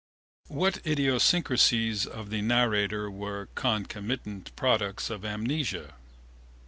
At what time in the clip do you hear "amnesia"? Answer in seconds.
5.23-5.93